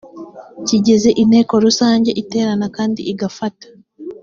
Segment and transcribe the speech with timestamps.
[0.67, 3.65] kigeze inteko rusange iterana kandi igafata